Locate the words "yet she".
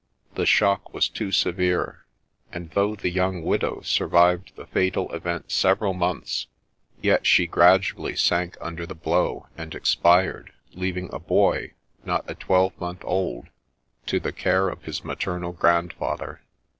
7.03-7.45